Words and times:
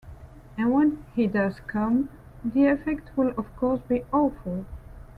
And 0.57 0.73
when 0.73 1.05
he 1.15 1.27
does 1.27 1.59
come, 1.67 2.09
the 2.43 2.65
effect 2.65 3.15
will 3.15 3.33
of 3.37 3.55
course 3.55 3.81
be- 3.87 4.03
awful. 4.11 4.65